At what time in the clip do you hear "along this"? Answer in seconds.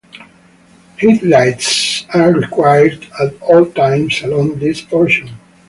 4.23-4.81